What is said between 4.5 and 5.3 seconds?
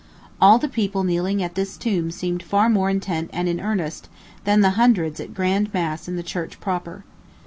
the hundreds